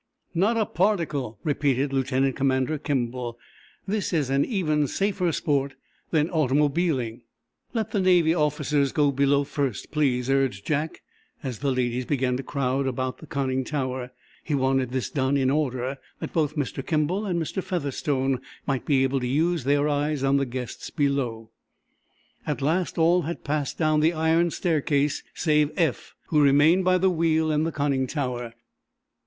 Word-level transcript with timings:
"Not 0.33 0.57
a 0.57 0.65
particle," 0.65 1.37
repeated 1.43 1.93
Lieutenant 1.93 2.35
Commander 2.35 2.79
Kimball. 2.79 3.37
"This 3.87 4.11
is 4.13 4.31
an 4.31 4.43
even 4.43 4.87
safer 4.87 5.31
sport 5.31 5.75
than 6.09 6.27
automobiling." 6.31 7.21
"Let 7.75 7.91
the 7.91 7.99
Navy 8.01 8.33
officers 8.33 8.91
go 8.91 9.11
below 9.11 9.43
first, 9.43 9.91
please," 9.91 10.27
urged 10.27 10.65
Jack, 10.65 11.03
as 11.43 11.59
the 11.59 11.71
ladies 11.71 12.05
began 12.05 12.35
to 12.37 12.41
crowd 12.41 12.87
about 12.87 13.19
the 13.19 13.27
conning 13.27 13.63
tower. 13.63 14.09
He 14.43 14.55
wanted 14.55 14.89
this 14.89 15.11
done 15.11 15.37
in, 15.37 15.51
order 15.51 15.99
that 16.19 16.33
both 16.33 16.55
Mr. 16.55 16.83
Kimball 16.83 17.27
and 17.27 17.39
Mr. 17.39 17.61
Featherstone 17.61 18.41
might 18.65 18.87
be 18.87 19.03
able 19.03 19.19
to 19.19 19.27
use 19.27 19.65
their 19.65 19.87
eyes 19.87 20.23
on 20.23 20.37
the 20.37 20.47
guests 20.47 20.89
below. 20.89 21.51
At 22.47 22.63
last 22.63 22.97
all 22.97 23.21
had 23.21 23.43
passed 23.43 23.77
down 23.77 23.99
the 23.99 24.13
iron 24.13 24.49
staircase 24.49 25.21
save 25.35 25.69
Eph, 25.77 26.15
who 26.29 26.41
remained 26.41 26.85
by 26.85 26.97
the 26.97 27.11
wheel 27.11 27.51
in 27.51 27.65
the 27.65 27.71
conning 27.71 28.07
tower. 28.07 28.55